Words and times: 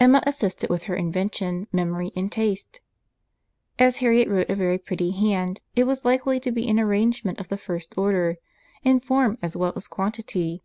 Emma 0.00 0.20
assisted 0.26 0.68
with 0.68 0.82
her 0.90 0.96
invention, 0.96 1.68
memory 1.70 2.10
and 2.16 2.32
taste; 2.32 2.80
and 3.78 3.86
as 3.86 3.98
Harriet 3.98 4.26
wrote 4.26 4.50
a 4.50 4.56
very 4.56 4.78
pretty 4.78 5.12
hand, 5.12 5.60
it 5.76 5.84
was 5.84 6.04
likely 6.04 6.40
to 6.40 6.50
be 6.50 6.68
an 6.68 6.80
arrangement 6.80 7.38
of 7.38 7.46
the 7.46 7.56
first 7.56 7.96
order, 7.96 8.34
in 8.82 8.98
form 8.98 9.38
as 9.40 9.56
well 9.56 9.72
as 9.76 9.86
quantity. 9.86 10.64